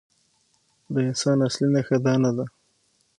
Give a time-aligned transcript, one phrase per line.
[0.93, 2.45] د انسان اصلي نښه دا نه ده.